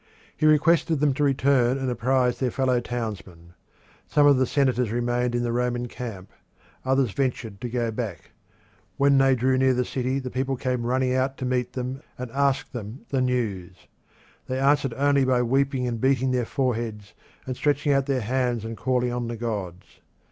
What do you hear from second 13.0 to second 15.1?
the news. They answered